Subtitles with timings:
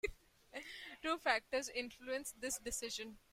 [1.03, 3.19] Two factors influenced this decision.